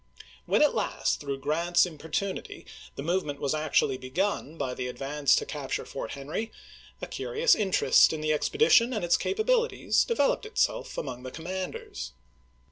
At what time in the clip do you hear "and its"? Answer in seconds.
8.95-9.15